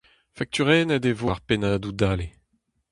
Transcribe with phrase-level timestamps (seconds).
[0.35, 2.27] Fakturennet e vo ar pennadoù dale.